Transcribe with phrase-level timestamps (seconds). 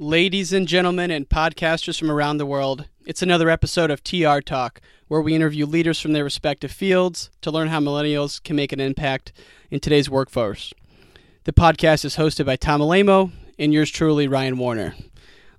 [0.00, 4.80] Ladies and gentlemen, and podcasters from around the world, it's another episode of TR Talk,
[5.08, 8.78] where we interview leaders from their respective fields to learn how millennials can make an
[8.78, 9.32] impact
[9.72, 10.72] in today's workforce.
[11.46, 14.94] The podcast is hosted by Tom Alamo and yours truly, Ryan Warner.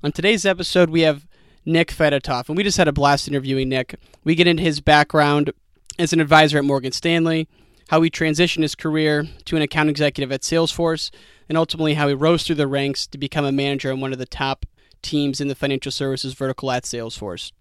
[0.06, 1.28] On today's episode, we have
[1.66, 3.96] Nick Fedotoff, and we just had a blast interviewing Nick.
[4.24, 5.52] We get into his background
[6.00, 7.50] as an advisor at Morgan Stanley,
[7.90, 11.10] how he transitioned his career to an account executive at Salesforce,
[11.48, 14.20] and ultimately how he rose through the ranks to become a manager on one of
[14.20, 14.66] the top
[15.02, 17.52] teams in the financial services vertical at Salesforce.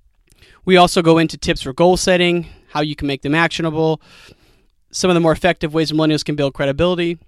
[0.66, 4.02] We also go into tips for goal setting, how you can make them actionable,
[4.90, 7.18] some of the more effective ways millennials can build credibility,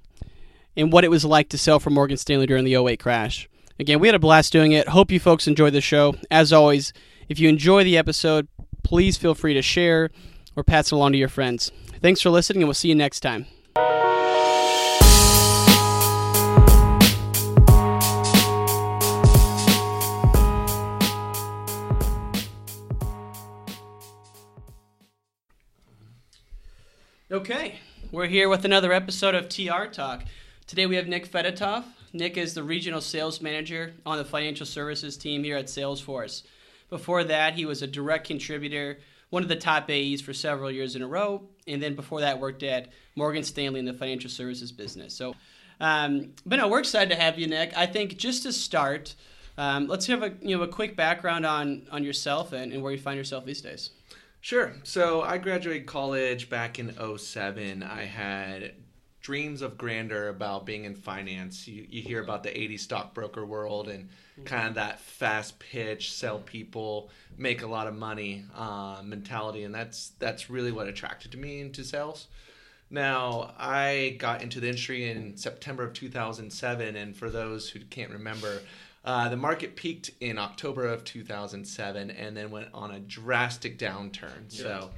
[0.77, 3.49] and what it was like to sell for Morgan Stanley during the 08 crash.
[3.79, 4.89] Again, we had a blast doing it.
[4.89, 6.15] Hope you folks enjoyed the show.
[6.30, 6.93] As always,
[7.30, 8.47] if you enjoy the episode,
[8.83, 10.11] please feel free to share
[10.57, 11.71] or pass it along to your friends.
[12.01, 13.47] Thanks for listening, and we'll see you next time.
[27.33, 27.77] Okay,
[28.11, 30.24] we're here with another episode of TR Talk.
[30.67, 31.85] Today we have Nick Fedotoff.
[32.13, 36.43] Nick is the regional sales manager on the financial services team here at Salesforce.
[36.89, 38.99] Before that, he was a direct contributor,
[39.31, 42.39] one of the top AEs for several years in a row, and then before that,
[42.39, 45.15] worked at Morgan Stanley in the financial services business.
[45.15, 45.35] So,
[45.81, 47.73] um, but no, we're excited to have you, Nick.
[47.77, 49.15] I think just to start,
[49.57, 52.93] um, let's have a you know a quick background on on yourself and, and where
[52.93, 53.91] you find yourself these days.
[54.43, 54.73] Sure.
[54.85, 57.83] So I graduated college back in 07.
[57.83, 58.73] I had
[59.21, 61.68] dreams of grandeur about being in finance.
[61.68, 64.09] You, you hear about the 80 stockbroker world and
[64.44, 69.75] kind of that fast pitch, sell people, make a lot of money uh, mentality, and
[69.75, 72.28] that's that's really what attracted me into sales.
[72.91, 78.10] Now I got into the industry in September of 2007, and for those who can't
[78.10, 78.60] remember.
[79.03, 84.44] Uh, the market peaked in October of 2007 and then went on a drastic downturn.
[84.49, 84.91] So,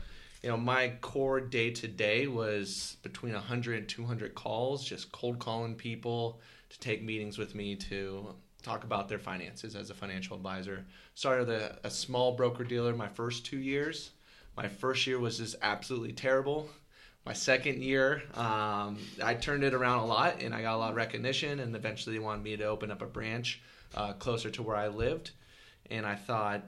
[0.42, 5.38] you know, my core day to day was between 100 and 200 calls, just cold
[5.38, 10.36] calling people to take meetings with me to talk about their finances as a financial
[10.36, 10.84] advisor.
[11.14, 14.10] Started a, a small broker dealer my first two years.
[14.56, 16.68] My first year was just absolutely terrible.
[17.24, 20.90] My second year, um, I turned it around a lot and I got a lot
[20.90, 23.62] of recognition, and eventually they wanted me to open up a branch
[23.94, 25.30] uh, closer to where I lived.
[25.88, 26.64] And I thought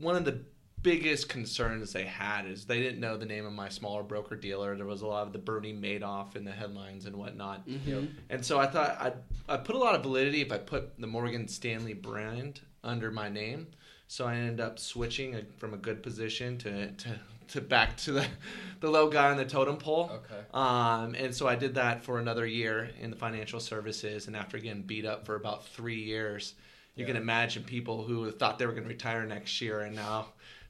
[0.00, 0.44] one of the
[0.82, 4.76] biggest concerns they had is they didn't know the name of my smaller broker dealer.
[4.76, 7.68] There was a lot of the Bernie Madoff in the headlines and whatnot.
[7.68, 8.06] Mm-hmm.
[8.30, 9.14] And so I thought I'd,
[9.48, 13.28] I'd put a lot of validity if I put the Morgan Stanley brand under my
[13.28, 13.68] name.
[14.06, 18.12] So I ended up switching a, from a good position to, to, to back to
[18.12, 18.26] the,
[18.80, 20.10] the low guy on the totem pole.
[20.12, 20.40] Okay.
[20.54, 24.26] Um, and so I did that for another year in the financial services.
[24.26, 26.54] And after getting beat up for about three years,
[26.94, 27.08] you yeah.
[27.08, 30.28] can imagine people who thought they were going to retire next year and now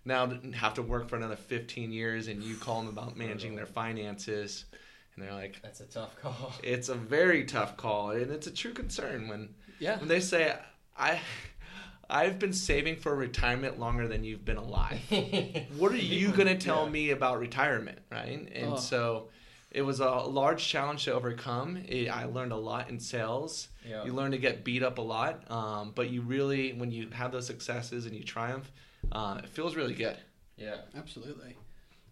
[0.09, 3.67] now have to work for another 15 years and you call them about managing their
[3.67, 4.65] finances
[5.15, 8.51] and they're like that's a tough call it's a very tough call and it's a
[8.51, 9.49] true concern when
[9.79, 10.57] yeah when they say
[10.97, 11.21] i
[12.11, 14.99] I've been saving for retirement longer than you've been alive.
[15.77, 16.91] what are you going to tell yeah.
[16.91, 18.49] me about retirement, right?
[18.51, 18.77] And oh.
[18.77, 19.29] so
[19.71, 21.77] it was a large challenge to overcome.
[21.87, 23.69] It, I learned a lot in sales.
[23.87, 24.05] Yeah.
[24.05, 27.31] You learn to get beat up a lot, um, but you really, when you have
[27.31, 28.73] those successes and you triumph,
[29.13, 30.17] uh, it feels really good.
[30.57, 31.57] Yeah, absolutely.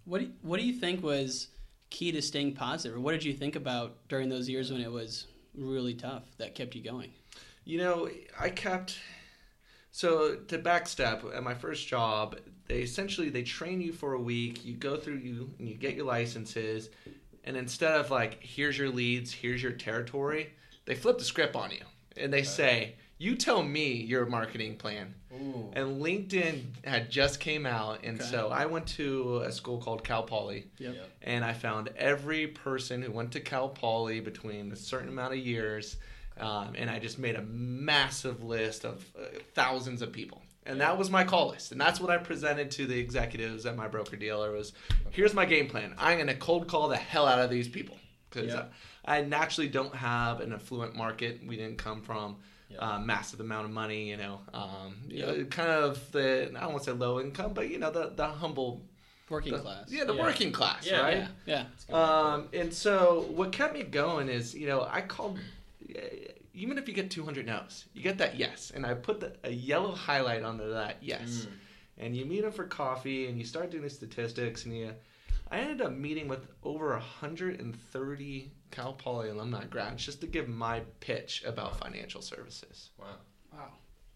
[0.05, 1.49] What do you, What do you think was
[1.91, 4.91] key to staying positive, or what did you think about during those years when it
[4.91, 7.11] was really tough that kept you going?
[7.65, 8.09] You know,
[8.39, 8.99] I kept
[9.91, 14.65] so to backstep, at my first job, they essentially they train you for a week.
[14.65, 16.91] You go through you and you get your licenses,
[17.45, 20.53] and instead of like here's your leads, here's your territory,
[20.85, 21.83] they flip the script on you
[22.17, 25.15] and they say you tell me your marketing plan.
[25.41, 25.71] Ooh.
[25.75, 28.31] And LinkedIn had just came out, and okay.
[28.31, 30.97] so I went to a school called Cal Poly, yep.
[31.23, 35.39] and I found every person who went to Cal Poly between a certain amount of
[35.39, 35.97] years
[36.39, 39.25] um, and I just made a massive list of uh,
[39.55, 40.43] thousands of people.
[40.67, 41.73] And that was my call list.
[41.73, 44.73] And that's what I presented to the executives at my broker dealer was,
[45.11, 45.95] here's my game plan.
[45.97, 47.97] I'm going to cold call the hell out of these people.
[48.29, 48.65] Because yeah.
[49.05, 51.41] I, I, naturally don't have an affluent market.
[51.47, 52.37] We didn't come from
[52.75, 56.61] a uh, massive amount of money, you know, um, you know, kind of the, I
[56.61, 58.83] don't want to say low income, but, you know, the, the humble
[59.29, 59.85] working the, class.
[59.89, 60.23] Yeah, the yeah.
[60.23, 61.29] working class, yeah, right?
[61.47, 61.65] Yeah.
[61.89, 61.97] yeah.
[61.97, 65.39] Um, and so what kept me going is, you know, I called
[66.57, 68.73] even if you get 200 no's, you get that yes.
[68.75, 71.47] And I put the, a yellow highlight under that yes.
[71.47, 71.49] Mm.
[71.99, 74.93] And you meet them for coffee and you start doing the statistics and you.
[75.51, 80.81] I ended up meeting with over 130 Cal Poly alumni grads just to give my
[81.01, 82.91] pitch about financial services.
[82.99, 83.07] Wow.
[83.53, 83.69] Wow.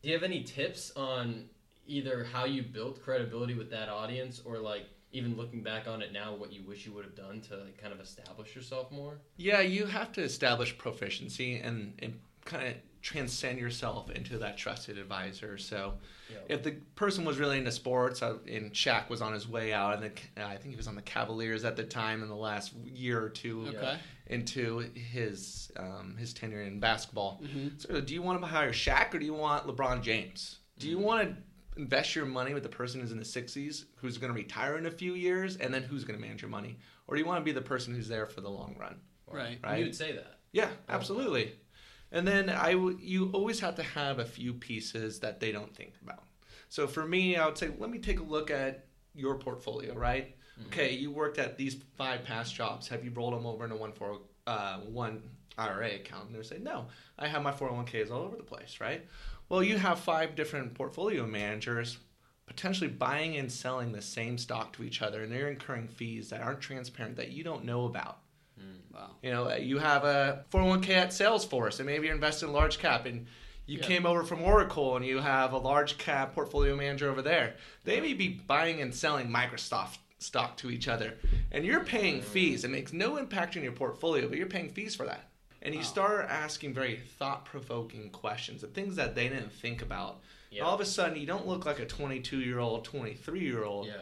[0.03, 1.47] Do you have any tips on
[1.87, 6.13] either how you built credibility with that audience or like even looking back on it
[6.13, 9.19] now what you wish you would have done to like kind of establish yourself more?
[9.37, 14.99] Yeah, you have to establish proficiency and, and kind of transcend yourself into that trusted
[14.99, 15.57] advisor.
[15.59, 15.95] So,
[16.31, 16.37] Yeah.
[16.49, 19.95] if the person was really into sports, uh, and Shaq was on his way out,
[19.95, 20.03] and
[20.37, 22.73] the, uh, I think he was on the Cavaliers at the time in the last
[22.75, 23.99] year or two Okay.
[24.27, 27.43] into his um, his tenure in basketball.
[27.43, 30.59] hmm So, do you want to hire Shaq or do you want LeBron James?
[30.79, 31.37] Do you want to
[31.81, 34.87] invest your money with the person who's in the 60s, who's going to retire in
[34.87, 36.79] a few years, and then who's going to manage your money?
[37.07, 39.01] Or do you want to be the person who's there for the long run?
[39.27, 39.59] Right.
[39.63, 39.79] Right.
[39.79, 40.39] You would say that.
[40.53, 41.55] Yeah, absolutely.
[42.13, 45.75] And then I, w- you always have to have a few pieces that they don't
[45.75, 46.25] think about.
[46.69, 49.95] So for me, I would say, let me take a look at your portfolio.
[49.95, 50.37] Right?
[50.67, 52.87] Okay, you worked at these five past jobs.
[52.89, 55.23] Have you rolled them over into one for uh, one
[55.57, 56.29] IRA account?
[56.29, 56.87] And they say, no,
[57.19, 58.79] I have my 401ks all over the place.
[58.81, 59.07] Right?
[59.49, 61.99] Well, you have five different portfolio managers
[62.47, 66.41] potentially buying and selling the same stock to each other, and they're incurring fees that
[66.41, 68.19] aren't transparent that you don't know about.
[68.61, 68.95] Mm.
[68.95, 69.11] Wow.
[69.23, 73.07] You know, you have a 401k at Salesforce, and maybe you're invested in large cap,
[73.07, 73.27] and
[73.67, 73.85] you Yeah.
[73.87, 77.55] came over from Oracle, and you have a large cap portfolio manager over there.
[77.85, 81.17] They may be buying and selling Microsoft stock to each other,
[81.51, 82.25] and you're paying mm.
[82.25, 82.65] fees.
[82.65, 85.31] It makes no impact on your portfolio, but you're paying fees for that.
[85.63, 85.87] And you Wow.
[85.87, 90.21] start asking very thought provoking questions, the things that they didn't think about.
[90.51, 90.65] Yeah.
[90.65, 93.87] All of a sudden, you don't look like a 22 year old, 23 year old
[93.87, 93.99] Yeah.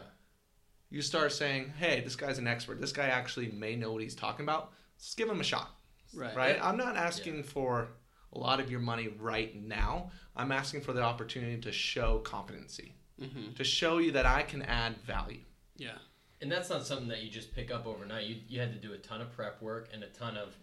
[0.89, 2.79] You start saying, "Hey, this guy's an expert.
[2.81, 4.71] This guy actually may know what he's talking about.
[4.97, 5.69] Let's give him a shot."
[6.13, 6.35] Right.
[6.35, 6.59] Right?
[6.61, 7.89] I'm not asking for
[8.33, 10.11] a lot of your money right now.
[10.35, 14.61] I'm asking for the opportunity to show competency, hmm to show you that I can
[14.63, 15.41] add value.
[15.77, 15.97] Yeah.
[16.41, 18.25] And that's not something that you just pick up overnight.
[18.25, 20.55] You, you had to do a ton of prep work and a ton of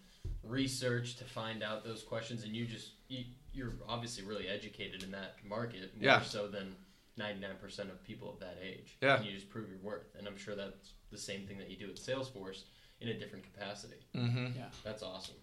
[0.43, 2.43] research to find out those questions.
[2.43, 6.21] And you just, you, you're obviously really educated in that market more Yeah.
[6.21, 6.75] so than
[7.19, 8.97] 99% of people of that age.
[9.01, 9.17] Yeah.
[9.17, 10.15] And you just prove your worth.
[10.17, 12.63] And I'm sure that's the same thing that you do at Salesforce
[13.01, 13.97] in a different capacity.
[14.15, 14.47] Mm-hmm.
[14.57, 14.65] Yeah.
[14.83, 15.35] That's awesome.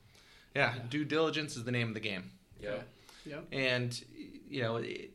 [0.55, 0.75] Yeah.
[0.76, 0.82] Yeah.
[0.88, 2.31] Due diligence is the name of the game,
[2.61, 2.76] Yeah.
[3.26, 3.44] Yep.
[3.53, 4.05] and
[4.49, 4.76] you know.
[4.76, 5.11] It,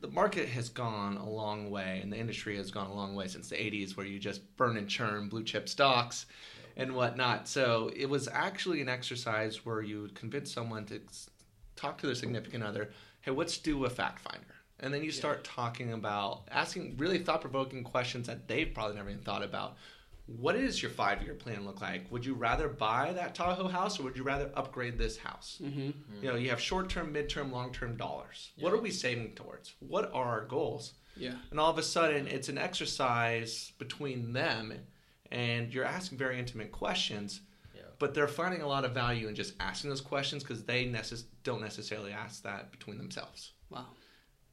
[0.00, 3.26] the market has gone a long way, and the industry has gone a long way
[3.26, 6.26] since the 80s, where you just burn and churn blue chip stocks
[6.76, 7.48] and whatnot.
[7.48, 11.00] So it was actually an exercise where you would convince someone to
[11.74, 12.90] talk to their significant other,
[13.22, 14.54] hey, let's do a fact finder.
[14.80, 19.10] And then you start talking about asking really thought provoking questions that they've probably never
[19.10, 19.76] even thought about.
[20.26, 22.10] What does your five year plan look like?
[22.12, 25.58] Would you rather buy that Tahoe house or would you rather upgrade this house?
[25.60, 25.90] hmm
[26.22, 28.52] You know, you have short term, mid term, long term dollars.
[28.60, 29.74] What are we saving towards?
[29.80, 30.92] What are our goals?
[31.16, 31.34] Yeah.
[31.50, 34.72] And all of a sudden, it's an exercise between them,
[35.32, 37.40] and you're asking very intimate questions.
[37.74, 37.82] Yeah.
[37.98, 41.24] But they're finding a lot of value in just asking those questions because they necess-
[41.42, 43.52] don't necessarily ask that between themselves.
[43.70, 43.86] Wow.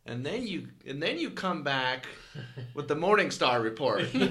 [0.07, 2.05] And then you and then you come back
[2.75, 4.01] with the Morningstar report.
[4.13, 4.23] and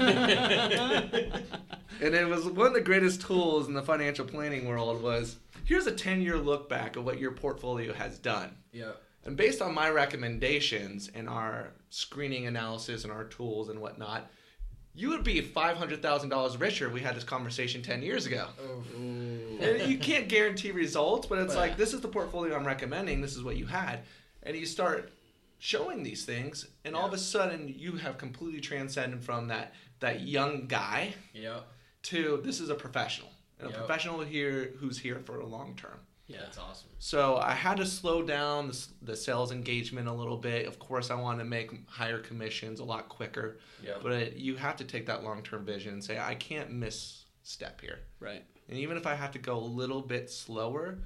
[2.15, 5.93] it was one of the greatest tools in the financial planning world was here's a
[5.93, 8.55] 10 year look back of what your portfolio has done.
[8.73, 8.93] Yeah.
[9.25, 14.31] And based on my recommendations and our screening analysis and our tools and whatnot,
[14.95, 18.47] you would be $500,000 richer if we had this conversation 10 years ago.
[18.97, 21.71] And you can't guarantee results, but it's Right.
[21.71, 24.01] like, this is the portfolio I'm recommending, this is what you had.
[24.43, 25.11] And you start
[25.65, 30.21] showing these things, and all of a sudden you have completely transcended from that, that
[30.21, 31.61] young guy Yeah.
[32.03, 33.31] to this is a professional.
[33.59, 35.99] And a professional here who's here for a long term.
[36.27, 36.41] Yeah.
[36.41, 36.91] That's awesome.
[36.99, 40.67] So I had to slow down the, the sales engagement a little bit.
[40.67, 43.95] Of course, I want to make higher commissions a lot quicker, Yeah.
[44.03, 48.01] but you have to take that long term vision and say, I can't misstep here.
[48.21, 48.45] Right.
[48.69, 50.99] And even if I have to go a little bit slower,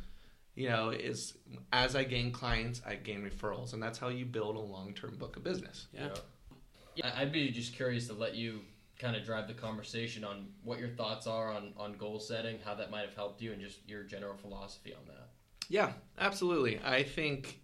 [0.59, 1.35] you know, is
[1.73, 5.15] as I gain clients, I gain referrals, and that's how you build a long term
[5.17, 5.87] book of business.
[5.93, 6.09] Yeah.
[6.97, 8.63] Yeah, I'd be just curious to let you
[8.99, 12.75] kind of drive the conversation on what your thoughts are on, on goal setting, how
[12.75, 15.29] that might have helped you, and just your general philosophy on that.
[15.69, 16.81] Yeah, absolutely.
[16.85, 17.61] I think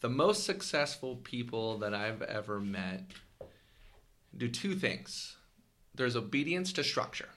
[0.00, 3.04] the most successful people that I've ever met
[4.36, 5.36] do two things
[5.94, 7.28] there's obedience to structure.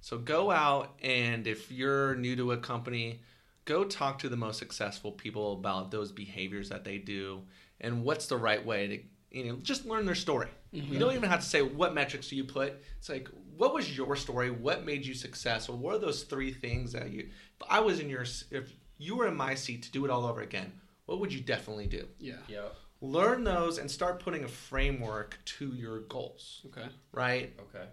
[0.00, 3.20] So go out and if you're new to a company,
[3.66, 7.42] go talk to the most successful people about those behaviors that they do
[7.80, 10.48] and what's the right way to you know just learn their story.
[10.72, 10.98] You mm-hmm.
[10.98, 12.74] don't even have to say what metrics do you put.
[12.98, 14.50] It's like what was your story?
[14.50, 15.76] What made you successful?
[15.76, 19.26] What are those three things that you if I was in your if you were
[19.26, 20.72] in my seat to do it all over again,
[21.04, 22.06] what would you definitely do?
[22.18, 22.36] Yeah.
[22.48, 22.68] Yeah.
[23.02, 26.88] Learn those and start putting a framework to your goals, Okay.
[27.12, 27.52] right?
[27.60, 27.84] Okay.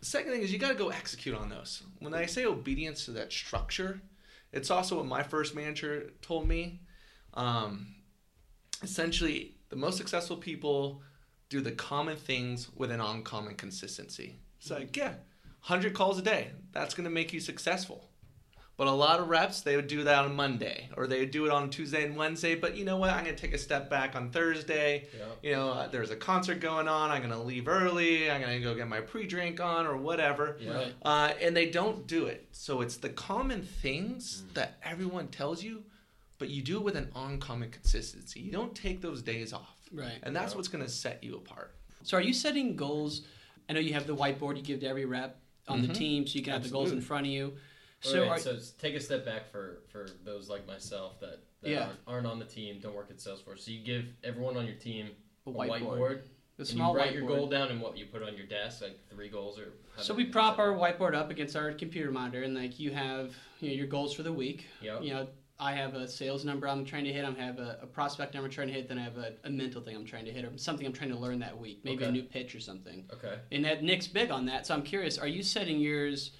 [0.00, 1.84] The second thing is you got to go execute on those.
[2.00, 4.02] When I say obedience to that structure,
[4.52, 6.80] it's also what my first manager told me.
[7.34, 7.94] Um,
[8.82, 11.02] essentially the most successful people
[11.48, 14.36] do the common things with an uncommon consistency.
[14.58, 15.14] It's like, yeah,
[15.66, 16.50] 100 calls a day.
[16.72, 18.11] That's going to make you successful.
[18.78, 21.44] But a lot of reps, they would do that on Monday or they would do
[21.44, 22.54] it on Tuesday and Wednesday.
[22.54, 23.10] But you know what?
[23.10, 25.08] I'm going to take a step back on Thursday.
[25.16, 25.38] Yep.
[25.42, 27.10] You know, uh, there's a concert going on.
[27.10, 28.30] I'm going to leave early.
[28.30, 30.56] I'm going to go get my pre drink on or whatever.
[30.58, 30.86] Yeah.
[31.02, 32.48] Uh, and they don't do it.
[32.52, 35.84] So it's the common things that everyone tells you,
[36.38, 38.40] but you do it with an uncommon consistency.
[38.40, 39.76] You don't take those days off.
[39.92, 40.18] Right.
[40.22, 40.56] And that's Yeah.
[40.56, 41.74] what's going to set you apart.
[42.04, 43.20] So are you setting goals?
[43.68, 45.38] I know you have the whiteboard you give to every rep
[45.68, 45.94] on the Mhm.
[45.94, 47.52] team, so you can have the goals in front of you.
[48.02, 51.80] So, are, so take a step back for for those like myself that, that Yeah.
[51.80, 53.60] aren't, aren't on the team, don't work at Salesforce.
[53.60, 55.10] So you give everyone on your team
[55.46, 55.66] a whiteboard.
[55.66, 56.20] a whiteboard, whiteboard,
[56.56, 57.14] the and small you write whiteboard.
[57.14, 59.72] your goal down and what you put on your desk, like three goals or.
[59.98, 63.68] So we prop our whiteboard up against our computer monitor, and like you have you
[63.70, 64.66] know, your goals for the week.
[64.80, 65.02] Yep.
[65.02, 65.28] You know,
[65.60, 67.24] I have a sales number I'm trying to hit.
[67.24, 68.88] I have a, a prospect number I'm trying to hit.
[68.88, 71.10] Then I have a, a mental thing I'm trying to hit, or something I'm trying
[71.10, 71.82] to learn that week.
[71.84, 73.04] Maybe a new pitch or something.
[73.12, 73.36] Okay.
[73.52, 74.66] And that Nick's big on that.
[74.66, 76.32] So I'm curious: Are you setting yours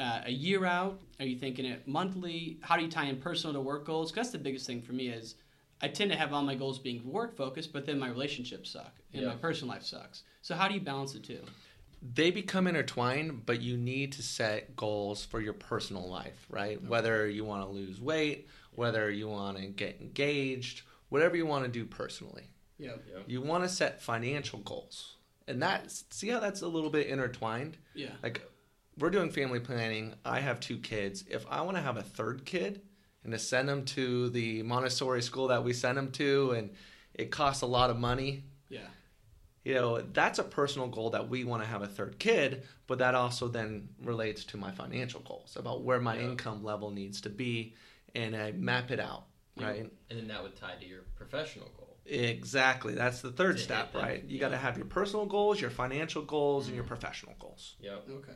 [0.00, 1.00] uh, a year out?
[1.20, 2.58] Are you thinking it monthly?
[2.62, 4.10] How do you tie in personal to work goals?
[4.10, 5.34] 'Cause that's the biggest thing for me is
[5.82, 8.94] I tend to have all my goals being work focused, but then my relationships suck
[9.12, 10.22] and my personal life sucks.
[10.42, 11.42] So how do you balance the two?
[12.02, 16.82] They become intertwined, but you need to set goals for your personal life, right?
[16.82, 21.64] Whether you want to lose weight, whether you want to get engaged, whatever you want
[21.66, 22.44] to do personally.
[22.78, 22.92] Yeah.
[23.14, 23.24] Yep.
[23.26, 25.16] You want to set financial goals.
[25.46, 27.76] And that see how that's a little bit intertwined?
[27.94, 28.12] Yeah.
[28.22, 28.40] Like
[28.98, 30.14] we're doing family planning.
[30.24, 31.24] I have two kids.
[31.30, 32.82] If I want to have a third kid
[33.24, 36.70] and to send them to the Montessori school that we send them to and
[37.14, 38.88] it costs a lot of money, Yeah.
[39.64, 42.98] you know, that's a personal goal that we want to have a third kid, but
[42.98, 46.30] that also then relates to my financial goals about where my Yeah.
[46.30, 47.74] income level needs to be
[48.14, 49.66] and I map it out, Yeah.
[49.66, 49.92] right?
[50.10, 51.98] And then that would tie to your professional goal.
[52.06, 52.94] Exactly.
[52.94, 54.24] That's the third To step, right?
[54.24, 54.40] You yeah.
[54.40, 56.88] got to have your personal goals, your financial goals, and your mm.
[56.88, 57.76] professional goals.
[57.80, 58.08] Yep.
[58.08, 58.32] Okay.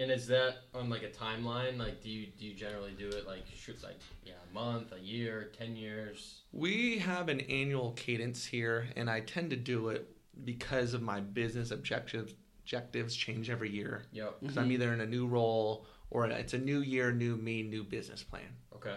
[0.00, 1.78] And is that on like a timeline?
[1.78, 5.00] Like, do you do you generally do it like should like yeah, a month, a
[5.00, 6.42] year, ten years?
[6.52, 10.08] We have an annual cadence here, and I tend to do it
[10.44, 12.34] because of my business objectives.
[12.62, 14.40] Objectives change every year Yep.
[14.40, 14.72] because I'm mm-hmm.
[14.72, 18.54] either in a new role or it's a new year, new me, new business plan,
[18.76, 18.94] Okay.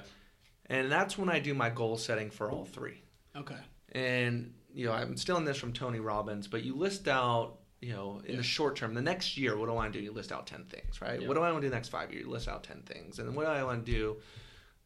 [0.66, 3.02] and that's when I do my goal setting for all three.
[3.34, 3.56] Okay.
[3.94, 8.22] And you know, I'm stealing this from Tony Robbins, but you list out, you know,
[8.26, 8.38] in Yeah.
[8.38, 10.04] the short term, the next year, what do I want to do?
[10.06, 11.20] You list out 10 things, right?
[11.20, 11.28] Yeah.
[11.28, 12.26] What do I want to do the next five years?
[12.26, 13.18] You list out 10 things.
[13.20, 14.18] And then what do I want to do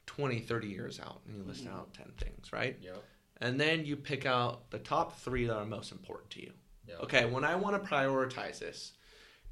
[0.07, 1.21] 20, 30 years out?
[1.27, 1.73] And you list Mhm.
[1.73, 2.77] out 10 things, right?
[2.81, 3.03] Yep.
[3.41, 6.53] And then you pick out the top three that are most important to you.
[6.87, 6.99] Yep.
[7.01, 8.93] Okay, when I want to prioritize this,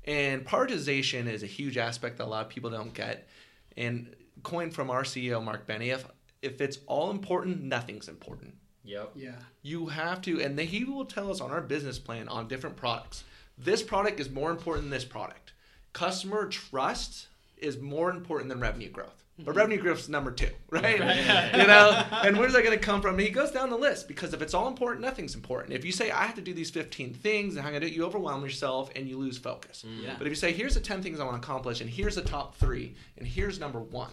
[0.06, 3.28] and prioritization is a huge aspect that a lot of people don't get.
[3.76, 6.06] And coined from our CEO, Marc Benioff,
[6.42, 8.56] if, if it's all important, nothing's important.
[8.86, 9.12] Yep.
[9.16, 9.36] Yeah.
[9.62, 12.76] You have to, and then he will tell us on our business plan on different
[12.78, 13.24] products.
[13.58, 15.54] This product is more important than this product.
[15.94, 19.24] Customer trust is more important than revenue growth.
[19.40, 21.00] But revenue growth is number two, right?
[21.00, 21.56] Right.
[21.58, 23.16] you know, and where's that going to come from?
[23.16, 25.74] And he goes down the list because if it's all important, nothing's important.
[25.74, 27.88] If you say I have to do these 15 things and how I'm going to
[27.88, 29.84] do it, you overwhelm yourself and you lose focus.
[29.88, 30.04] Mm.
[30.04, 30.16] Yeah.
[30.20, 32.22] But if you say here's the 10 things I want to accomplish and here's the
[32.22, 34.12] top three and here's number one,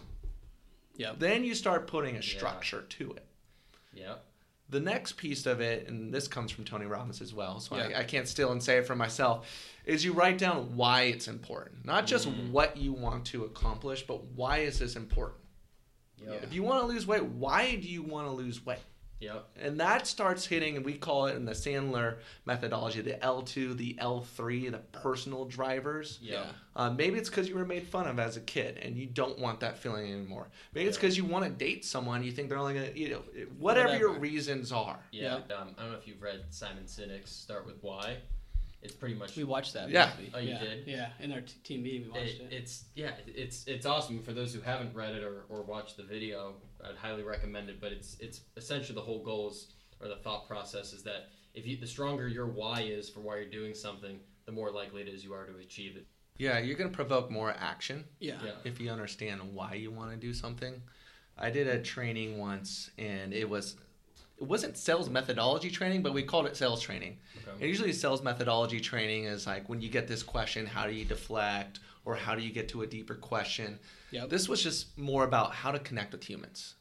[0.97, 1.18] Yep.
[1.18, 2.37] then you start putting a Yeah.
[2.38, 3.26] structure to it.
[3.94, 4.25] Yep.
[4.71, 7.89] The next piece of it, and this comes from Tony Robbins as well, so Yeah.
[7.97, 9.49] I, I can't steal and say it for myself,
[9.85, 11.85] is you write down why it's important.
[11.85, 12.50] Not just Mm.
[12.50, 15.41] what you want to accomplish, but why is this important?
[16.43, 18.79] If you want to lose weight, why do you want to lose weight?
[19.21, 19.49] Yep.
[19.61, 23.95] And that starts hitting, and we call it in the Sandler methodology, the L2, the
[24.00, 26.19] L3, the personal drivers.
[26.23, 26.47] Yep.
[26.75, 29.39] Uh, maybe it's because you were made fun of as a kid and you don't
[29.39, 30.49] want that feeling anymore.
[30.73, 33.11] Maybe it's because you want to date someone, you think they're only going to, you
[33.11, 33.23] know,
[33.59, 34.99] whatever, your reasons are.
[35.12, 35.35] Yeah.
[35.35, 38.17] Um, I don't know if you've read Simon Sinek's Start with Why.
[38.82, 39.90] It's pretty much We watched that.
[39.90, 40.10] Yeah.
[40.18, 40.32] movie.
[40.34, 40.58] Oh, you yeah.
[40.60, 40.87] did?
[40.87, 41.08] Yeah.
[41.20, 42.52] In our t- team meeting, we watched it, it.
[42.52, 46.02] it's yeah it's it's awesome for those who haven't read it or, or watched the
[46.02, 46.54] video
[46.88, 49.68] i'd highly recommend it but it's it's essentially the whole goal is
[50.00, 53.37] or the thought process is that if you the stronger your why is for why
[53.37, 56.06] you're doing something the more likely it is you are to achieve it
[56.38, 58.38] Yeah, you're going to provoke more action yeah.
[58.42, 60.80] yeah if you understand why you want to do something.
[61.37, 63.76] I did a training once and it was
[64.40, 67.18] it wasn't sales methodology training, but we called it sales training.
[67.47, 71.04] And usually sales methodology training is like when you get this question, how do you
[71.04, 73.78] deflect or how do you get to a deeper question?
[74.12, 74.30] Yep.
[74.30, 76.76] This was just more about how to connect with humans.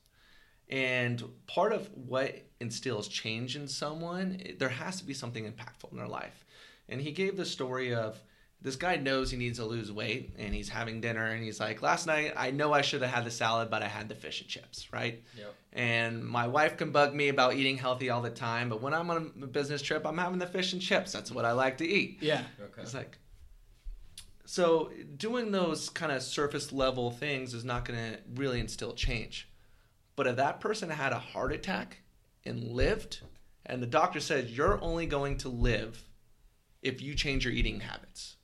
[0.70, 5.98] And part of what instills change in someone, there has to be something impactful in
[5.98, 6.46] their life.
[6.88, 8.22] And he gave the story of
[8.62, 11.82] This guy knows he needs to lose weight and he's having dinner and he's like,
[11.82, 14.42] last night I know I should have had the salad, but I had the fish
[14.42, 15.24] and chips, right?
[15.38, 15.54] Yep.
[15.72, 19.10] And my wife can bug me about eating healthy all the time, but when I'm
[19.12, 21.14] on a business trip, I'm having the fish and chips.
[21.14, 22.18] That's what I like to eat.
[22.22, 22.44] Yeah.
[22.62, 22.82] Okay.
[22.82, 23.18] It's like,
[24.46, 29.48] so doing those kind of surface level things is not going to really instill change.
[30.18, 32.02] But if that person had a heart attack
[32.44, 33.22] and lived,
[33.66, 36.04] and the doctor said you're only going to live
[36.82, 38.36] if you change your eating habits,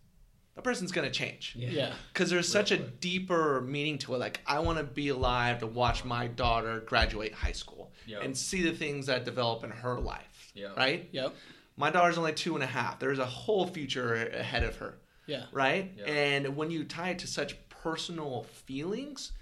[0.56, 1.94] that person's going to change Yeah.
[2.14, 3.00] because there's such a quick.
[3.02, 4.20] deeper meaning to it.
[4.20, 8.20] Like I want to be alive to watch my daughter graduate high school Yeah.
[8.22, 10.52] and see the things that develop in her life.
[10.56, 10.74] Yeah.
[10.78, 11.10] Right.
[11.12, 11.36] Yep.
[11.78, 13.00] My daughter's only two and a half.
[13.00, 14.98] There's a whole future ahead of her.
[15.28, 15.46] Yeah.
[15.52, 15.92] Right.
[15.98, 16.06] Yeah.
[16.06, 19.34] And when you tie it to such personal feelings,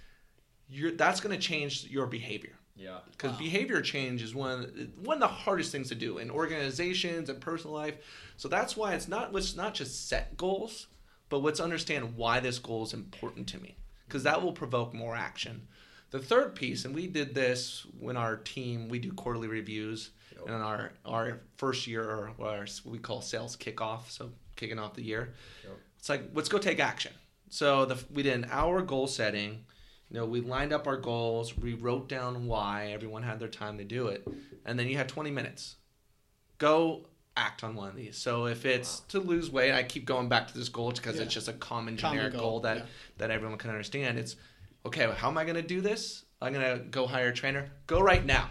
[0.67, 2.53] you're that's going to change your behavior.
[2.75, 2.99] Yeah.
[3.11, 3.37] Because Wow.
[3.37, 7.29] behavior change is one of, the- one of the hardest things to do in organizations
[7.29, 7.97] and personal life.
[8.37, 10.87] So that's why it's not let's not just set goals,
[11.33, 13.75] but let's understand why this goal is important to me.
[14.05, 15.67] Because that will provoke more action.
[16.11, 20.43] The third piece, and we did this when our team we do quarterly reviews, Yep.
[20.45, 25.01] and our our first year or what we call sales kickoff, so kicking off the
[25.01, 25.33] year.
[25.63, 25.79] Yep.
[25.97, 27.13] It's like let's go take action.
[27.49, 29.65] So the, we did an hour goal setting.
[30.11, 31.57] You know, we lined up our goals.
[31.57, 32.91] We wrote down why.
[32.91, 34.27] Everyone had their time to do it,
[34.67, 35.77] and then you had 20 minutes.
[36.59, 38.17] Go act on one of these.
[38.17, 41.23] So if it's to lose weight, I keep going back to this goal because Yeah.
[41.23, 42.85] it's just a common Common generic goal, goal, that yeah.
[43.17, 44.19] that everyone can understand.
[44.19, 44.35] It's
[44.85, 45.09] okay.
[45.11, 46.25] How am I going to do this?
[46.41, 47.71] I'm going to go hire a trainer.
[47.87, 48.49] Go right now.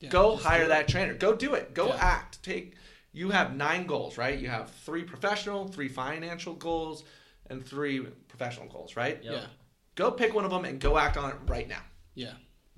[0.00, 1.14] Yeah, Go hire that trainer.
[1.14, 1.72] Go do it.
[1.74, 1.96] Go Yeah.
[1.96, 2.42] act.
[2.42, 2.74] Take.
[3.12, 4.38] You have nine goals, right?
[4.38, 7.02] You have three professional, three financial goals,
[7.48, 9.22] and three professional goals, right?
[9.24, 9.32] Yep.
[9.32, 9.46] Yeah.
[9.94, 11.80] Go pick one of them and go act on it right now.
[12.14, 12.32] Yeah.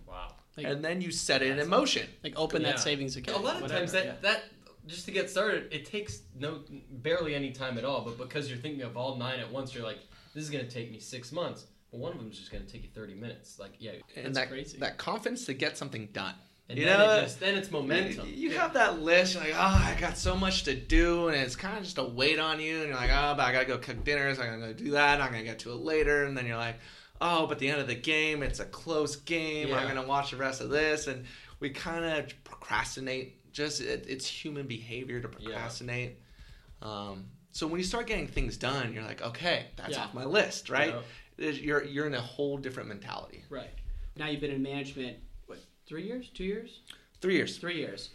[0.07, 0.35] Wow.
[0.57, 2.07] Like, and then you set it in motion.
[2.23, 2.71] like open Yeah.
[2.73, 3.39] that savings account.
[3.39, 4.15] a lot of whatever, times that yeah.
[4.23, 4.45] that
[4.89, 8.03] just to get started, it takes no barely any time at all.
[8.03, 9.99] But because you're thinking of all nine at once, you're like,
[10.35, 11.67] this is gonna take me six months.
[11.91, 13.59] But one of them is just gonna take you 30 minutes.
[13.59, 13.93] Like, yeah.
[14.17, 14.79] And that crazy.
[14.79, 16.35] that confidence to get something done.
[16.69, 18.29] And You then know, it just then it's momentum.
[18.31, 21.57] You have that list, you're like, oh, I got so much to do, and it's
[21.57, 23.79] kind of just a weight on you, and you're like, oh, but I gotta go
[23.79, 26.47] cook dinners, I'm gonna go do that, I'm gonna get to it later, and then
[26.47, 26.77] you're like,
[27.23, 30.37] oh, but the end of the game, it's a close game, I'm gonna watch the
[30.37, 31.25] rest of this, and
[31.61, 33.38] we kind of procrastinate.
[33.53, 36.19] Just it, it's human behavior to procrastinate.
[36.83, 40.05] Um, so when you start getting things done, you're like, okay, that's Yeah.
[40.05, 40.95] off my list, right?
[41.39, 43.45] You're you're in a whole different mentality.
[43.51, 43.71] Right.
[44.17, 46.31] Now you've been in management, what, three years?
[46.35, 46.81] Two years?
[47.21, 47.59] Three years.
[47.59, 48.11] Three years.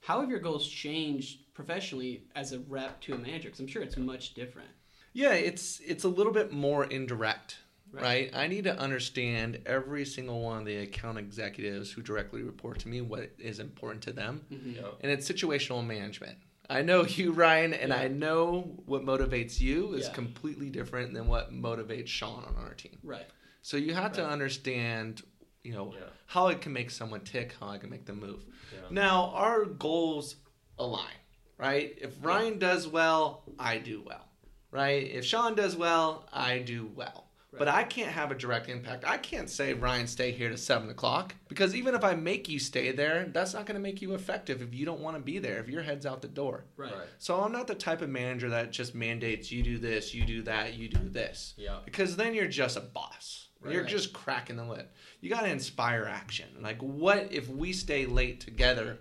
[0.00, 3.48] How have your goals changed professionally as a rep to a manager?
[3.48, 4.68] Because I'm sure it's much different.
[5.12, 7.58] Yeah, it's it's a little bit more indirect,
[7.90, 8.02] Right.
[8.02, 8.30] right.
[8.34, 12.88] I need to understand every single one of the account executives who directly report to
[12.88, 14.76] me what is important to them, Mhm.
[14.76, 14.98] Yep.
[15.00, 16.38] and it's situational management.
[16.70, 17.96] I know you, Ryan, and Yeah.
[18.00, 20.12] I know what motivates you is Yeah.
[20.12, 22.98] completely different than what motivates Sean on our team.
[23.02, 23.26] Right.
[23.62, 25.22] So you have to understand,
[25.64, 26.08] you know, Yeah.
[26.26, 28.44] how it can make someone tick, how I can make them move.
[28.72, 28.80] Yeah.
[28.90, 30.36] Now, our goals
[30.78, 31.16] align,
[31.56, 31.96] right?
[31.98, 34.28] If Ryan does well, I do well,
[34.70, 35.06] right?
[35.10, 37.27] If Sean does well, I do well.
[37.58, 39.04] But I can't have a direct impact.
[39.06, 41.34] I can't say, Ryan, stay here to seven o'clock.
[41.48, 44.62] Because even if I make you stay there, that's not going to make you effective
[44.62, 46.64] if you don't want to be there, if your head's out the door.
[46.76, 46.92] Right.
[46.92, 47.08] Right.
[47.18, 50.42] So I'm not the type of manager that just mandates you do this, you do
[50.42, 51.54] that, you do this.
[51.56, 51.78] Yeah.
[51.84, 53.48] Because then you're just a boss.
[53.68, 54.86] You're just cracking the lid.
[55.20, 56.46] You got to inspire action.
[56.60, 58.98] Like, what if we stay late together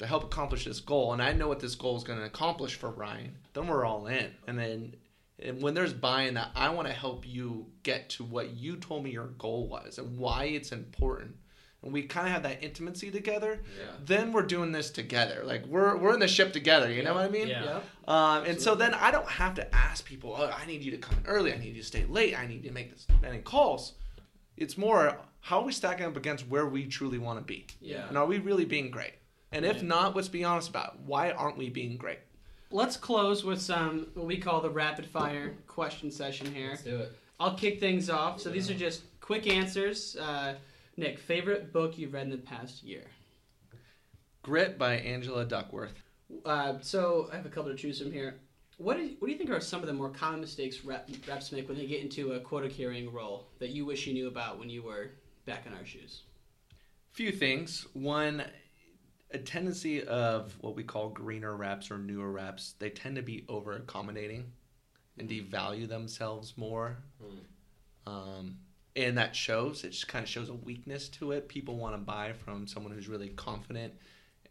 [0.00, 1.12] to help accomplish this goal?
[1.12, 3.36] And I know what this goal is going to accomplish for Ryan.
[3.52, 4.32] Then we're all in.
[4.48, 4.96] And then
[5.38, 9.04] and when there's buy-in that I want to help you get to what you told
[9.04, 11.36] me your goal was and why it's important,
[11.82, 13.60] and we kind of have that intimacy together.
[13.78, 13.92] Yeah.
[14.04, 15.42] Then we're doing this together.
[15.44, 16.90] Like we're we're in the ship together.
[16.90, 17.48] You know what I mean?
[17.48, 17.64] Yeah.
[17.64, 17.84] Yep.
[18.08, 20.98] Um, and so then I don't have to ask people, oh, I need you to
[20.98, 21.52] come in early.
[21.52, 22.38] I need you to stay late.
[22.38, 23.94] I need you to make this many calls.
[24.56, 27.66] It's more, how are we stacking up against where we truly want to be?
[27.80, 28.08] Yeah.
[28.08, 29.14] And are we really being great?
[29.50, 31.00] And if not, let's be honest about it.
[31.06, 32.18] why aren't we being great?
[32.74, 36.70] Let's close with some what we call the rapid fire question session here.
[36.70, 37.12] Let's do it.
[37.38, 38.40] I'll kick things off.
[38.40, 40.16] So these are just quick answers.
[40.16, 40.56] Uh,
[40.96, 43.04] Nick, favorite book you've read in the past year?
[44.42, 46.02] Grit by Angela Duckworth.
[46.44, 48.40] Uh, so I have a couple to choose from here.
[48.78, 51.08] What do, you, what do you think are some of the more common mistakes rep,
[51.28, 54.26] reps make when they get into a quota carrying role that you wish you knew
[54.26, 55.12] about when you were
[55.46, 56.22] back in our shoes?
[57.12, 57.86] Few things.
[57.92, 58.42] One,
[59.30, 63.44] a tendency of what we call greener reps or newer reps, they tend to be
[63.48, 64.52] over accommodating
[65.18, 66.98] and devalue themselves more.
[67.20, 68.12] Hmm.
[68.12, 68.56] Um,
[68.96, 69.82] and that shows.
[69.84, 71.48] It just kind of shows a weakness to it.
[71.48, 73.92] People want to buy from someone who's really confident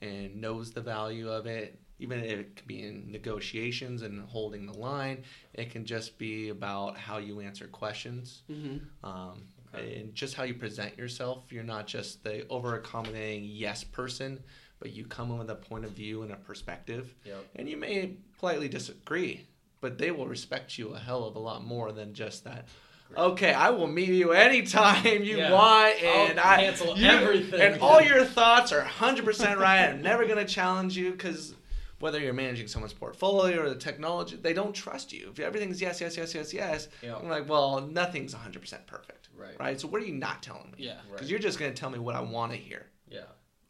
[0.01, 1.79] and knows the value of it.
[1.99, 5.23] even if it could be in negotiations and holding the line.
[5.53, 9.05] It can just be about how you answer questions Mm-hmm.
[9.09, 9.43] um,
[9.75, 10.01] Okay.
[10.01, 11.45] and just how you present yourself.
[11.51, 14.43] You're not just the over accommodating yes person,
[14.83, 17.15] but you come in with a point of view and a perspective.
[17.23, 17.45] Yep.
[17.55, 19.47] And you may politely disagree,
[19.79, 22.67] but they will respect you a hell of a lot more than just that.
[23.07, 23.17] Great.
[23.23, 25.53] Okay, I will meet you anytime you Yeah.
[25.53, 27.61] want, I'll and I cancel you- everything.
[27.61, 29.85] and all your thoughts are 100% right.
[29.87, 31.55] I'm never gonna challenge you because
[31.99, 35.29] whether you're managing someone's portfolio or the technology, they don't trust you.
[35.31, 36.89] If everything's yes, yes, yes, yes, yes.
[37.03, 39.57] I'm like, well, nothing's 100% perfect, Right.
[39.57, 39.79] right?
[39.79, 40.79] So what are you not telling me?
[40.79, 40.97] Yeah.
[41.05, 41.29] Because Right.
[41.29, 42.87] you're just gonna tell me what I want to hear.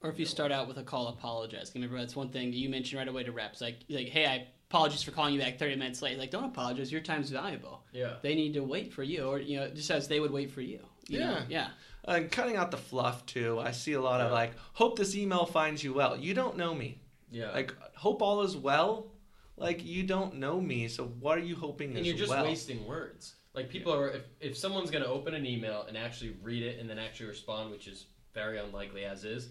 [0.04, 0.08] Yeah.
[0.08, 1.82] Or if you start out with a call apologizing.
[1.82, 3.62] Remember, that's one thing you mentioned right away to reps.
[3.62, 6.18] Like, like, hey, I apologize for calling you back 30 minutes late.
[6.18, 6.92] Like, don't apologize.
[6.92, 7.84] Your time's valuable.
[7.92, 8.16] Yeah.
[8.22, 10.62] They need to wait for you, or you know, just as they would wait for
[10.62, 10.80] you.
[11.08, 11.26] you know?
[11.26, 11.44] Yeah.
[11.50, 11.68] Yeah.
[12.06, 13.60] And cutting out the fluff too.
[13.60, 16.18] I see a lot of like, hope this email finds you well.
[16.18, 17.00] You don't know me.
[17.32, 17.52] Yeah.
[17.52, 19.08] Like, hope all is well.
[19.56, 22.44] Like, you don't know me, so what are you hoping and you're just well?
[22.44, 23.36] wasting words.
[23.54, 26.80] Like people are, if, if someone's going to open an email and actually read it
[26.80, 29.50] and then actually respond, which is very unlikely as is,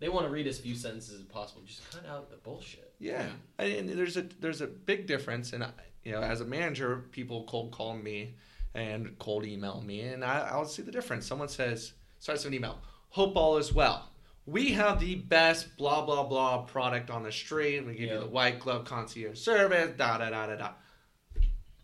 [0.00, 1.62] they want to read as few sentences as possible.
[1.64, 2.92] Just cut out the bullshit.
[2.98, 3.26] Yeah,
[3.58, 5.70] and there's a there's a big difference, and I,
[6.02, 8.34] you know, as a manager, people cold call me
[8.74, 11.26] and cold email me, and I, I'll see the difference.
[11.26, 14.08] Someone says, starts an email, hope all is well.
[14.46, 17.86] We have the best blah blah blah product on the street.
[17.86, 19.92] We give you the white glove concierge service.
[19.96, 20.70] Da da da da da.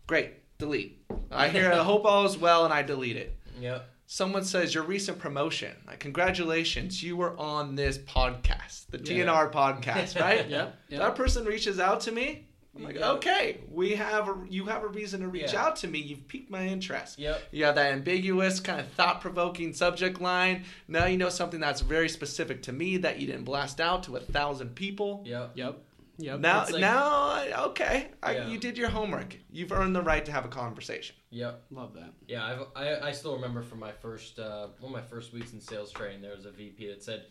[0.07, 1.05] Great, delete.
[1.31, 3.37] I hear hope all is well, and I delete it.
[3.59, 3.87] Yep.
[4.09, 5.75] Someone says your recent promotion.
[5.85, 9.25] Like, congratulations, you were on this podcast, the Yeah.
[9.25, 10.47] TNR podcast, right?
[10.47, 10.79] Yep.
[10.91, 13.13] that person reaches out to me i'm like Yeah.
[13.13, 15.65] okay we have a you have a reason to reach Yeah.
[15.65, 17.41] out to me you've piqued my interest Yep.
[17.51, 22.07] you have that ambiguous kind of thought-provoking subject line now you know something that's very
[22.07, 25.53] specific to me that you didn't blast out to a thousand people Yep.
[25.55, 25.79] Yep.
[26.17, 26.39] Yep.
[26.39, 28.47] now like- now okay I, Yeah.
[28.47, 31.65] you did your homework you've earned the right to have a conversation Yep.
[31.71, 32.13] Love that.
[32.27, 35.51] Yeah, I've, I I still remember from my first uh, one of my first weeks
[35.53, 37.25] in sales training, there was a VP that said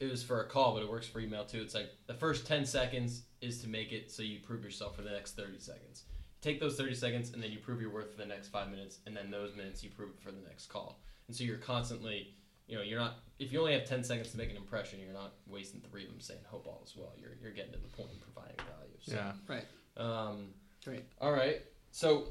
[0.00, 1.60] it was for a call, but it works for email too.
[1.60, 5.02] It's like the first ten seconds is to make it so you prove yourself for
[5.02, 6.04] the next thirty seconds.
[6.40, 9.00] Take those thirty seconds and then you prove your worth for the next five minutes,
[9.06, 10.98] and then those minutes you prove it for the next call.
[11.28, 12.34] And so you're constantly,
[12.66, 15.12] you know, you're not if you only have ten seconds to make an impression, you're
[15.12, 17.12] not wasting three of them saying hope all is well.
[17.18, 18.96] You're you're getting to the point and providing value.
[19.00, 20.48] So, yeah Um,
[20.84, 21.04] Great.
[21.20, 21.62] all right.
[21.90, 22.28] So,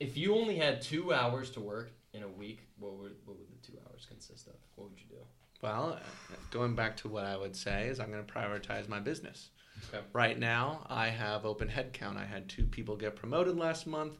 [0.00, 3.48] if you only had two hours to work in a week, what would what would
[3.50, 4.54] the two hours consist of?
[4.76, 5.16] What would you do?
[5.62, 8.98] well uh, going back to what i would say is i'm going to prioritize my
[8.98, 9.50] business
[9.88, 10.04] Okay.
[10.12, 12.16] Right now, I have open headcount.
[12.16, 14.18] I had two people get promoted last month.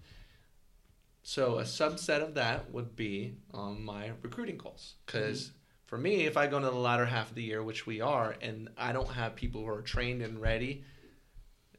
[1.22, 4.94] So a subset of that would be on my recruiting goals.
[5.06, 5.52] Because
[5.86, 8.34] for me, if I go into the latter half of the year, which we are,
[8.42, 10.84] and I don't have people who are trained and ready,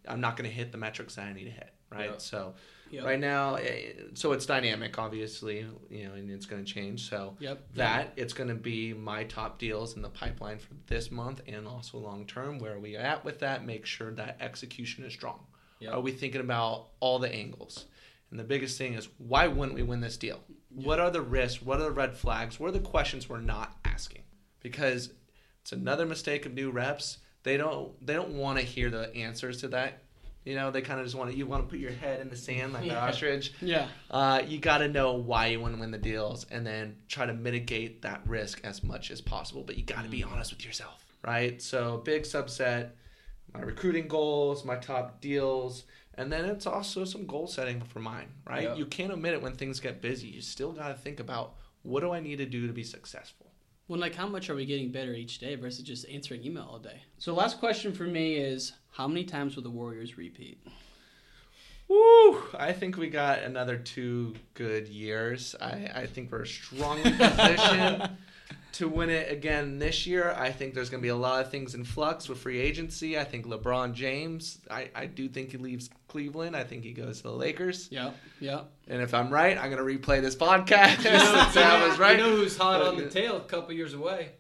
[0.08, 1.74] I'm not going to hit the metrics that I need to hit.
[1.92, 2.10] Right.
[2.12, 2.18] Yeah.
[2.18, 2.56] So
[2.90, 3.06] Yep.
[3.06, 7.10] right now, eh, so it's dynamic, obviously, you know, and it's going to change.
[7.10, 7.74] So Yep.
[7.76, 11.68] that it's going to be my top deals in the pipeline for this month and
[11.68, 15.40] also long term where are we at with that make sure that execution is strong
[15.80, 15.94] Yep.
[15.94, 17.86] are we thinking about all the angles
[18.34, 20.40] and the biggest thing is why wouldn't we win this deal?
[20.74, 21.62] What are the risks?
[21.62, 22.60] What are the red flags?
[22.60, 24.24] What are the questions we're not asking?
[24.60, 25.12] Because
[25.62, 27.20] it's another mistake of new reps.
[27.44, 30.00] They don't they don't want to hear the answers to that.
[30.46, 32.30] You know they kind of just want to you want to put your head in
[32.30, 33.06] the sand like Yeah.
[33.06, 33.54] ostrich.
[33.62, 33.88] Yeah.
[34.10, 37.28] uh, you got to know why you want to win the deals and then try
[37.28, 39.62] to mitigate that risk as much as possible.
[39.64, 41.62] But you got to be honest with yourself, right?
[41.62, 42.90] So, big subset,
[43.54, 45.84] my recruiting goals, my top deals,
[46.16, 48.64] and then it's also some goal setting for mine, right?
[48.64, 48.76] Yeah.
[48.76, 50.28] You can't omit it when things get busy.
[50.28, 53.52] You still got to think about what do I need to do to be successful?
[53.88, 56.80] Well, like, how much are we getting better each day versus just answering email all
[56.80, 57.04] day?
[57.18, 60.66] So, last question for me is how many times will the Warriors repeat?
[61.90, 62.42] Woo!
[62.58, 65.54] I think we got another two good years.
[65.60, 68.10] I, I think we're strongly positioned
[68.74, 70.34] to win it again this year.
[70.38, 73.18] I think there's going to be a lot of things in flux with free agency.
[73.20, 76.56] I think LeBron James, I, I do think he leaves Cleveland.
[76.56, 77.88] I think he goes to the Lakers.
[77.92, 78.16] Yep.
[78.40, 78.72] Yep.
[78.88, 81.04] And if I'm right, I'm going to replay this podcast.
[81.06, 81.20] You know,
[81.68, 82.18] I was right.
[82.18, 84.32] You know who's hot on the tail a couple years away?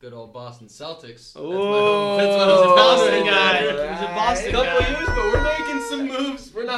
[0.00, 1.32] Good old Boston Celtics.
[1.32, 2.18] That's my Oh, home.
[2.18, 3.60] That's what I was Boston guy.
[3.60, 4.88] He's a Boston couple guy.
[4.88, 5.61] years, but we're making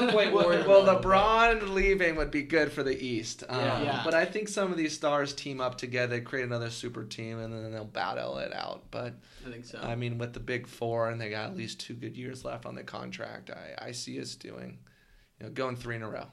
[0.07, 0.33] some moves.
[0.33, 3.45] We're not quite Well, well, about it, LeBron leaving would be good for the East.
[3.49, 3.83] Um, Yeah.
[3.83, 4.03] Yeah.
[4.05, 7.53] But I think some of these stars team up together, create another super team, and
[7.53, 8.85] then they'll battle it out.
[8.91, 9.15] But
[9.47, 9.79] I think so.
[9.83, 12.67] I mean, with the big four, and they got at least two good years left
[12.67, 14.79] on the contract, I, I see us doing,
[15.41, 16.27] you know, going three in a row.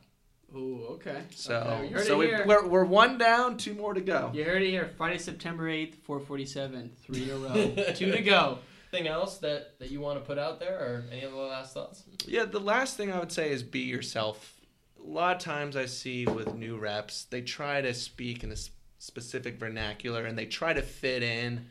[0.56, 1.24] Ooh, okay.
[1.34, 4.32] So, Okay, you heard so we, we're, we're one down, two more to go.
[4.34, 4.90] You heard it here.
[4.98, 6.92] Friday, September 8th, 447.
[7.06, 7.94] Three in a row.
[7.94, 8.60] Two to go.
[8.92, 12.04] anything else that that you want to put out there, or any other last thoughts?
[12.26, 14.58] Yeah, the last thing I would say is be yourself.
[15.04, 18.56] A lot of times I see with new reps, they try to speak in a
[19.00, 21.66] specific vernacular and they try to fit in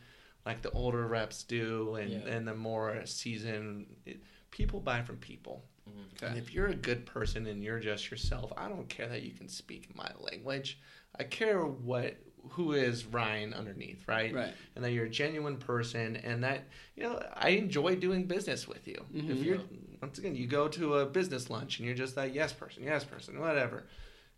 [0.44, 2.18] like the older reps do and, Yeah.
[2.34, 3.86] and the more seasoned.
[4.04, 5.64] It, people buy from people.
[5.88, 6.24] Mm-hmm.
[6.24, 9.30] And if you're a good person and you're just yourself, I don't care that you
[9.32, 10.80] can speak my language.
[11.16, 12.16] I care what
[12.50, 14.34] who is Ryan underneath, right?
[14.34, 14.54] Right.
[14.74, 16.64] And that you're a genuine person and that
[16.96, 19.04] you know, I enjoy doing business with you.
[19.14, 19.30] Mhm.
[19.30, 19.60] If you're
[20.00, 23.04] once again, you go to a business lunch and you're just that yes person, yes
[23.04, 23.86] person, whatever.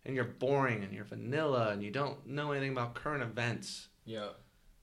[0.05, 3.87] And you're boring and you're vanilla and you don't know anything about current events.
[4.05, 4.29] Yeah.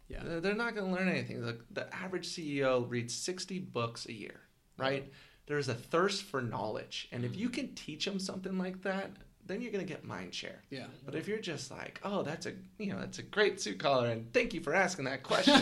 [0.09, 0.23] Yeah.
[0.25, 1.43] They're they're not going to learn anything.
[1.43, 4.41] The, the average CEO reads 60 books a year,
[4.79, 5.13] right?
[5.47, 7.09] There's a thirst for knowledge.
[7.13, 9.11] And if you can teach them something like that,
[9.51, 10.63] then you're going to get mind share.
[10.71, 10.87] Yeah.
[11.05, 14.09] But if you're just like, oh, that's a you know that's a great suit collar,
[14.09, 15.61] and thank you for asking that question,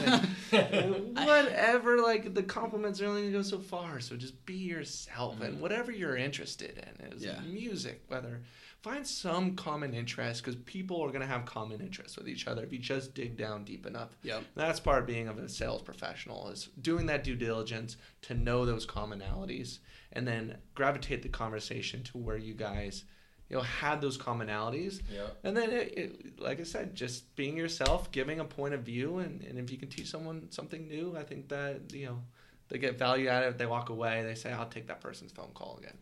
[1.14, 4.00] whatever, like the compliments are only gonna go so far.
[4.00, 5.62] So just be yourself, and mm-hmm.
[5.62, 7.40] whatever you're interested in is Yeah.
[7.40, 8.42] music, whether
[8.80, 12.72] find some common interest because people are gonna have common interests with each other if
[12.72, 14.16] you just dig down deep enough.
[14.22, 14.44] Yep.
[14.54, 18.64] That's part of being of a sales professional is doing that due diligence to know
[18.64, 19.78] those commonalities
[20.12, 23.04] and then gravitate the conversation to where you guys,
[23.48, 25.00] you know, had those commonalities.
[25.12, 25.28] Yeah.
[25.42, 29.18] And then, it, it, like I said, just being yourself, giving a point of view,
[29.18, 32.22] and, and if you can teach someone something new, I think that you know
[32.68, 33.58] they get value out of it.
[33.58, 34.22] They walk away.
[34.22, 35.96] They say, "I'll take that person's phone call again."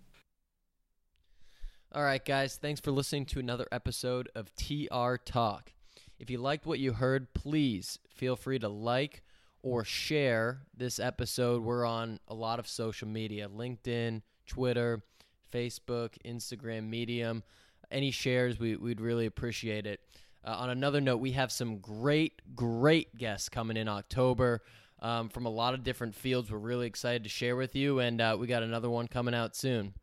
[1.93, 2.57] All right, guys.
[2.57, 5.73] Thanks for listening to another episode of TR Talk.
[6.19, 9.23] If you liked what you heard, please feel free to like
[9.63, 11.63] or share this episode.
[11.63, 15.03] We're on a lot of social media LinkedIn, Twitter,
[15.53, 17.43] Facebook, Instagram, Medium.
[17.91, 20.01] Any shares, we, we'd really appreciate it.
[20.45, 24.63] Uh, on another note, we have some great, great guests coming in October
[25.01, 26.51] um, from a lot of different fields.
[26.51, 29.57] We're really excited to share with you, and uh, we got another one coming out
[29.57, 29.95] soon.